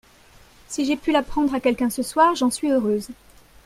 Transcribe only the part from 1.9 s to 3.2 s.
ce soir, j’en suis heureuse.